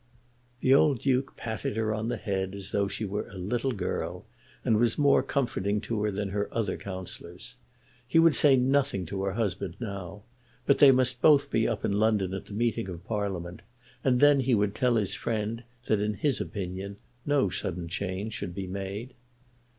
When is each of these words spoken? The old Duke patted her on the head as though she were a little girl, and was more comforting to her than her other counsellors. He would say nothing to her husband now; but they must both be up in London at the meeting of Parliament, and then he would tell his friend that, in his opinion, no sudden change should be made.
The 0.61 0.73
old 0.73 0.99
Duke 1.01 1.37
patted 1.37 1.77
her 1.77 1.93
on 1.93 2.07
the 2.09 2.17
head 2.17 2.55
as 2.55 2.71
though 2.71 2.87
she 2.87 3.05
were 3.05 3.29
a 3.29 3.37
little 3.37 3.71
girl, 3.71 4.25
and 4.65 4.77
was 4.77 4.97
more 4.97 5.21
comforting 5.21 5.79
to 5.81 6.01
her 6.01 6.09
than 6.09 6.29
her 6.29 6.49
other 6.51 6.75
counsellors. 6.75 7.53
He 8.07 8.17
would 8.17 8.35
say 8.35 8.55
nothing 8.57 9.05
to 9.05 9.21
her 9.21 9.33
husband 9.33 9.75
now; 9.79 10.23
but 10.65 10.79
they 10.79 10.89
must 10.91 11.21
both 11.21 11.51
be 11.51 11.67
up 11.67 11.85
in 11.85 11.91
London 11.99 12.33
at 12.33 12.47
the 12.47 12.53
meeting 12.53 12.89
of 12.89 13.05
Parliament, 13.05 13.61
and 14.03 14.19
then 14.19 14.39
he 14.39 14.55
would 14.55 14.73
tell 14.73 14.95
his 14.95 15.13
friend 15.13 15.61
that, 15.85 15.99
in 16.01 16.15
his 16.15 16.41
opinion, 16.41 16.97
no 17.23 17.49
sudden 17.51 17.87
change 17.87 18.33
should 18.33 18.55
be 18.55 18.65
made. 18.65 19.13